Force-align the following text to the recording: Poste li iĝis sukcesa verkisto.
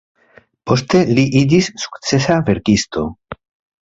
Poste 0.69 1.01
li 1.19 1.27
iĝis 1.41 1.69
sukcesa 1.85 2.39
verkisto. 2.49 3.05